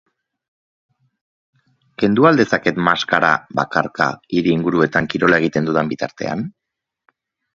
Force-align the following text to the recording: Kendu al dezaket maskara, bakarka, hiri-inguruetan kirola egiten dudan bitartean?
Kendu 2.03 2.25
al 2.29 2.39
dezaket 2.41 2.79
maskara, 2.87 3.29
bakarka, 3.61 4.07
hiri-inguruetan 4.37 5.11
kirola 5.15 5.41
egiten 5.43 5.69
dudan 5.71 5.93
bitartean? 5.95 6.45